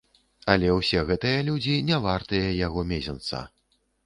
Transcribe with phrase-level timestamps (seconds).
[0.53, 3.45] Але ўсе гэтыя людзі не вартыя яго мезенца.